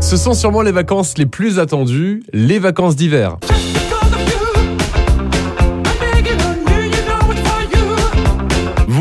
Ce 0.00 0.16
sont 0.16 0.34
sûrement 0.34 0.62
les 0.62 0.72
vacances 0.72 1.16
les 1.16 1.26
plus 1.26 1.58
attendues, 1.58 2.22
les 2.32 2.58
vacances 2.58 2.94
d'hiver. 2.94 3.38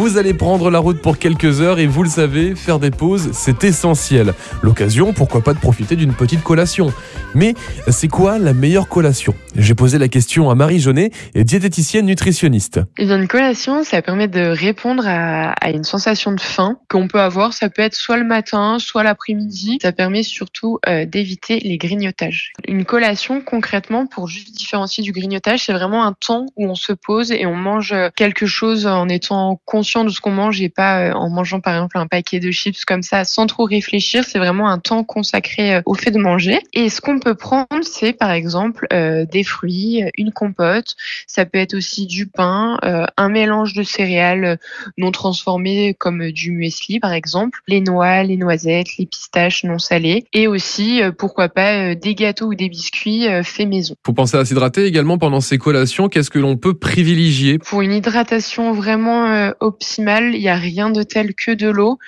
Vous 0.09 0.17
allez 0.17 0.33
prendre 0.33 0.71
la 0.71 0.79
route 0.79 0.99
pour 1.03 1.19
quelques 1.19 1.61
heures 1.61 1.77
et 1.77 1.85
vous 1.85 2.01
le 2.01 2.09
savez, 2.09 2.55
faire 2.55 2.79
des 2.79 2.89
pauses, 2.89 3.29
c'est 3.31 3.63
essentiel. 3.63 4.33
L'occasion, 4.63 5.13
pourquoi 5.13 5.41
pas 5.43 5.53
de 5.53 5.59
profiter 5.59 5.95
d'une 5.95 6.15
petite 6.15 6.41
collation. 6.41 6.91
Mais 7.35 7.53
c'est 7.89 8.07
quoi 8.07 8.39
la 8.39 8.53
meilleure 8.53 8.89
collation? 8.89 9.35
J'ai 9.55 9.75
posé 9.75 9.99
la 9.99 10.07
question 10.07 10.49
à 10.49 10.55
Marie 10.55 10.79
Jaunet, 10.79 11.11
diététicienne 11.35 12.07
nutritionniste. 12.07 12.79
Une 12.97 13.27
collation, 13.27 13.83
ça 13.83 14.01
permet 14.01 14.27
de 14.27 14.41
répondre 14.41 15.03
à, 15.05 15.53
une 15.69 15.83
sensation 15.83 16.31
de 16.31 16.41
faim 16.41 16.79
qu'on 16.89 17.07
peut 17.07 17.21
avoir. 17.21 17.53
Ça 17.53 17.69
peut 17.69 17.83
être 17.83 17.93
soit 17.93 18.17
le 18.17 18.25
matin, 18.25 18.77
soit 18.79 19.03
l'après-midi. 19.03 19.77
Ça 19.79 19.91
permet 19.91 20.23
surtout 20.23 20.79
euh, 20.87 21.05
d'éviter 21.05 21.59
les 21.59 21.77
grignotages. 21.77 22.53
Une 22.67 22.83
collation, 22.83 23.41
concrètement, 23.41 24.07
pour 24.07 24.27
juste 24.27 24.57
différencier 24.57 25.03
du 25.03 25.11
grignotage, 25.11 25.65
c'est 25.65 25.73
vraiment 25.73 26.03
un 26.03 26.13
temps 26.13 26.47
où 26.55 26.65
on 26.65 26.75
se 26.75 26.93
pose 26.93 27.31
et 27.31 27.45
on 27.45 27.55
mange 27.55 27.93
quelque 28.15 28.47
chose 28.47 28.87
en 28.87 29.07
étant 29.07 29.61
conscient 29.65 29.98
de 30.03 30.09
ce 30.09 30.21
qu'on 30.21 30.31
mange 30.31 30.61
et 30.61 30.69
pas 30.69 31.01
euh, 31.01 31.13
en 31.13 31.29
mangeant 31.29 31.59
par 31.59 31.73
exemple 31.73 31.97
un 31.97 32.07
paquet 32.07 32.39
de 32.39 32.51
chips 32.51 32.85
comme 32.85 33.03
ça 33.03 33.23
sans 33.23 33.47
trop 33.47 33.65
réfléchir. 33.65 34.23
C'est 34.23 34.39
vraiment 34.39 34.69
un 34.69 34.79
temps 34.79 35.03
consacré 35.03 35.75
euh, 35.75 35.81
au 35.85 35.93
fait 35.93 36.11
de 36.11 36.19
manger. 36.19 36.59
Et 36.73 36.89
ce 36.89 37.01
qu'on 37.01 37.19
peut 37.19 37.35
prendre, 37.35 37.67
c'est 37.81 38.13
par 38.13 38.31
exemple 38.31 38.87
euh, 38.93 39.25
des 39.25 39.43
fruits, 39.43 40.03
une 40.17 40.31
compote. 40.31 40.95
Ça 41.27 41.45
peut 41.45 41.57
être 41.57 41.73
aussi 41.73 42.05
du 42.05 42.27
pain, 42.27 42.77
un 43.17 43.29
mélange 43.29 43.73
de 43.73 43.83
céréales 43.83 44.59
non 44.97 45.11
transformées 45.11 45.93
comme 45.93 46.31
du 46.31 46.51
muesli 46.51 46.99
par 46.99 47.13
exemple, 47.13 47.59
les 47.67 47.81
noix, 47.81 48.23
les 48.23 48.37
noisettes, 48.37 48.97
les 48.97 49.05
pistaches 49.05 49.63
non 49.63 49.79
salées 49.79 50.25
et 50.33 50.47
aussi 50.47 51.01
pourquoi 51.17 51.49
pas 51.49 51.95
des 51.95 52.15
gâteaux 52.15 52.47
ou 52.47 52.55
des 52.55 52.69
biscuits 52.69 53.27
faits 53.43 53.67
maison. 53.67 53.95
Faut 54.05 54.13
penser 54.13 54.37
à 54.37 54.45
s'hydrater 54.45 54.85
également 54.85 55.17
pendant 55.17 55.41
ces 55.41 55.57
collations. 55.57 56.09
Qu'est-ce 56.09 56.29
que 56.29 56.39
l'on 56.39 56.57
peut 56.57 56.73
privilégier? 56.73 57.59
Pour 57.59 57.81
une 57.81 57.93
hydratation 57.93 58.73
vraiment 58.73 59.51
optimale, 59.59 59.78
il 59.79 60.39
n'y 60.39 60.49
a 60.49 60.55
rien 60.55 60.89
de 60.89 61.03
tel 61.03 61.33
que 61.33 61.51
de 61.51 61.69
l'eau. 61.69 61.99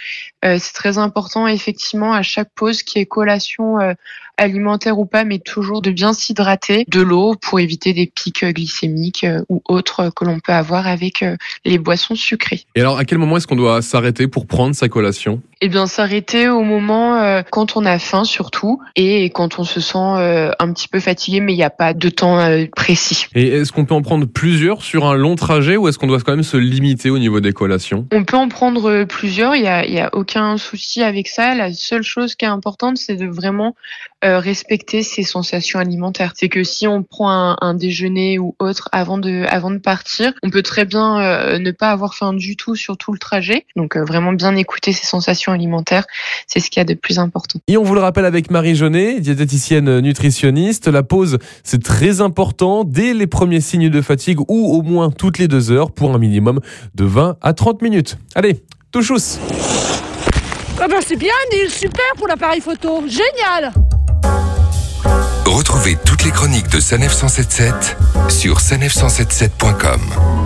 Euh, 0.43 0.57
c'est 0.59 0.73
très 0.73 0.97
important 0.97 1.47
effectivement 1.47 2.13
à 2.13 2.21
chaque 2.21 2.49
pause 2.55 2.83
qui 2.83 2.99
est 2.99 3.05
collation 3.05 3.79
euh, 3.79 3.93
alimentaire 4.37 4.97
ou 4.99 5.05
pas, 5.05 5.23
mais 5.23 5.39
toujours 5.39 5.81
de 5.81 5.91
bien 5.91 6.13
s'hydrater 6.13 6.85
de 6.87 7.01
l'eau 7.01 7.35
pour 7.35 7.59
éviter 7.59 7.93
des 7.93 8.07
pics 8.07 8.43
glycémiques 8.43 9.23
euh, 9.23 9.43
ou 9.49 9.61
autres 9.67 10.11
que 10.15 10.25
l'on 10.25 10.39
peut 10.39 10.53
avoir 10.53 10.87
avec 10.87 11.23
les 11.65 11.77
boissons 11.77 12.15
sucrées. 12.15 12.63
Et 12.75 12.81
alors 12.81 12.97
à 12.97 13.05
quel 13.05 13.17
moment 13.17 13.37
est-ce 13.37 13.47
qu'on 13.47 13.55
doit 13.55 13.81
s'arrêter 13.81 14.27
pour 14.27 14.47
prendre 14.47 14.75
sa 14.75 14.89
collation? 14.89 15.41
Eh 15.61 15.69
bien 15.69 15.85
s'arrêter 15.87 16.49
au 16.49 16.63
moment 16.63 17.43
quand 17.51 17.77
on 17.77 17.85
a 17.85 17.99
faim 17.99 18.23
surtout 18.23 18.81
et 18.95 19.29
quand 19.29 19.59
on 19.59 19.63
se 19.63 19.79
sent 19.79 19.97
un 19.97 20.73
petit 20.73 20.87
peu 20.87 20.99
fatigué, 20.99 21.39
mais 21.39 21.53
il 21.53 21.57
n'y 21.57 21.63
a 21.63 21.69
pas 21.69 21.93
de 21.93 22.09
temps 22.09 22.39
précis. 22.75 23.27
Et 23.35 23.47
est-ce 23.47 23.71
qu'on 23.71 23.85
peut 23.85 23.93
en 23.93 24.01
prendre 24.01 24.25
plusieurs 24.25 24.81
sur 24.81 25.05
un 25.05 25.15
long 25.15 25.35
trajet 25.35 25.77
ou 25.77 25.87
est-ce 25.87 25.99
qu'on 25.99 26.07
doit 26.07 26.19
quand 26.19 26.31
même 26.31 26.43
se 26.43 26.57
limiter 26.57 27.09
au 27.09 27.19
niveau 27.19 27.39
des 27.39 27.53
collations? 27.53 28.07
On 28.11 28.23
peut 28.23 28.37
en 28.37 28.47
prendre 28.47 29.03
plusieurs, 29.03 29.55
il 29.55 29.61
n'y 29.61 29.67
a, 29.67 29.85
y 29.85 29.99
a 29.99 30.09
aucun 30.13 30.57
souci 30.57 31.03
avec 31.03 31.27
ça. 31.27 31.53
La 31.53 31.71
seule 31.73 32.03
chose 32.03 32.35
qui 32.35 32.45
est 32.45 32.49
importante, 32.49 32.97
c'est 32.97 33.15
de 33.15 33.27
vraiment 33.27 33.75
euh, 34.23 34.37
respecter 34.37 35.01
ses 35.01 35.23
sensations 35.23 35.79
alimentaires. 35.79 36.33
C'est 36.35 36.47
que 36.47 36.63
si 36.63 36.87
on 36.87 37.01
prend 37.01 37.31
un, 37.31 37.57
un, 37.59 37.73
déjeuner 37.73 38.37
ou 38.37 38.55
autre 38.59 38.87
avant 38.91 39.17
de, 39.17 39.45
avant 39.49 39.71
de 39.71 39.79
partir, 39.79 40.33
on 40.43 40.51
peut 40.51 40.61
très 40.61 40.85
bien 40.85 41.19
euh, 41.19 41.57
ne 41.57 41.71
pas 41.71 41.89
avoir 41.89 42.13
faim 42.13 42.33
du 42.33 42.55
tout 42.55 42.75
sur 42.75 42.97
tout 42.97 43.13
le 43.13 43.17
trajet. 43.17 43.65
Donc 43.75 43.97
euh, 43.97 44.03
vraiment 44.03 44.33
bien 44.33 44.55
écouter 44.55 44.91
ses 44.91 45.07
sensations 45.07 45.50
alimentaires, 45.51 46.05
c'est 46.47 46.59
ce 46.59 46.69
qu'il 46.69 46.79
y 46.79 46.81
a 46.81 46.85
de 46.85 46.93
plus 46.93 47.19
important. 47.19 47.59
Et 47.67 47.77
on 47.77 47.83
vous 47.83 47.95
le 47.95 48.01
rappelle 48.01 48.25
avec 48.25 48.51
Marie 48.51 48.75
Jaunet, 48.75 49.19
diététicienne 49.19 49.99
nutritionniste, 49.99 50.87
la 50.87 51.03
pause 51.03 51.37
c'est 51.63 51.83
très 51.83 52.21
important 52.21 52.83
dès 52.83 53.13
les 53.13 53.27
premiers 53.27 53.61
signes 53.61 53.89
de 53.89 54.01
fatigue 54.01 54.39
ou 54.47 54.73
au 54.73 54.81
moins 54.81 55.11
toutes 55.11 55.37
les 55.37 55.47
deux 55.47 55.71
heures 55.71 55.91
pour 55.91 56.13
un 56.13 56.17
minimum 56.17 56.59
de 56.95 57.05
20 57.05 57.37
à 57.41 57.53
30 57.53 57.81
minutes. 57.81 58.17
Allez, 58.35 58.63
touchous 58.91 59.37
ah 60.83 60.87
ben 60.87 60.99
c'est 61.05 61.15
bien, 61.15 61.33
Neil, 61.51 61.69
super 61.69 62.03
pour 62.17 62.27
l'appareil 62.27 62.59
photo, 62.59 63.03
génial 63.07 63.71
Retrouvez 65.45 65.95
toutes 66.05 66.23
les 66.23 66.31
chroniques 66.31 66.69
de 66.69 66.79
Sanef 66.79 67.13
177 67.13 67.97
sur 68.29 68.57
sanef177.com. 68.57 70.40